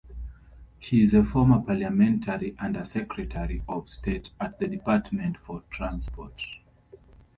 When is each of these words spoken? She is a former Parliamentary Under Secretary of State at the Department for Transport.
She 0.79 1.03
is 1.03 1.13
a 1.13 1.23
former 1.23 1.59
Parliamentary 1.61 2.55
Under 2.57 2.83
Secretary 2.85 3.61
of 3.69 3.87
State 3.87 4.31
at 4.41 4.57
the 4.59 4.67
Department 4.67 5.37
for 5.37 5.61
Transport. 5.69 6.43